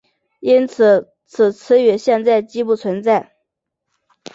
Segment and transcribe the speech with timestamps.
[0.39, 3.33] 因此此词语现在几不存在。